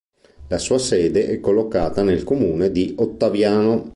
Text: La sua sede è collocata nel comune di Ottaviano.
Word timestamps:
La 0.47 0.57
sua 0.57 0.79
sede 0.79 1.27
è 1.27 1.39
collocata 1.39 2.01
nel 2.01 2.23
comune 2.23 2.71
di 2.71 2.95
Ottaviano. 2.97 3.87